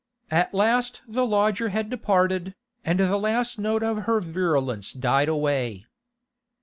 At 0.31 0.51
last 0.51 1.03
the 1.07 1.27
lodger 1.27 1.69
had 1.69 1.91
departed, 1.91 2.55
and 2.83 2.99
the 2.99 3.17
last 3.17 3.59
note 3.59 3.83
of 3.83 4.05
her 4.05 4.19
virulence 4.19 4.93
died 4.93 5.29
away. 5.29 5.85